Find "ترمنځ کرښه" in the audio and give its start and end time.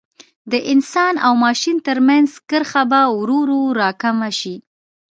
1.87-2.83